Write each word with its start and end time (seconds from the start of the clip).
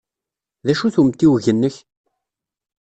D 0.65 0.67
acu-t 0.71 0.95
umtiweg-nnek? 1.01 1.75